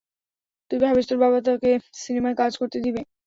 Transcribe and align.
তুই 0.71 0.79
ভাবিস 0.83 1.05
তোর 1.09 1.19
বাবা 1.23 1.39
তোকে 1.47 1.71
সিনেমায় 2.01 2.37
কাজ 2.41 2.51
করতে 2.61 2.77
দিবে? 2.85 3.01